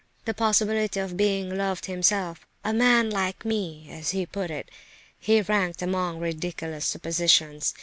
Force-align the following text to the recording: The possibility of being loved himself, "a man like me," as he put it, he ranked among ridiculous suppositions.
The 0.25 0.33
possibility 0.33 0.99
of 0.99 1.15
being 1.15 1.55
loved 1.55 1.85
himself, 1.85 2.47
"a 2.63 2.73
man 2.73 3.11
like 3.11 3.45
me," 3.45 3.87
as 3.91 4.09
he 4.09 4.25
put 4.25 4.49
it, 4.49 4.71
he 5.19 5.41
ranked 5.43 5.83
among 5.83 6.17
ridiculous 6.17 6.87
suppositions. 6.87 7.75